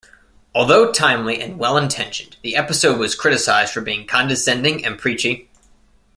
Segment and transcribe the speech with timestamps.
[0.55, 5.47] Although timely and well-intentioned, the episode was criticized for being condescending and preachy.